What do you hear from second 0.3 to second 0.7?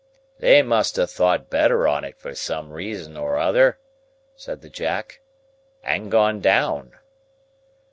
"They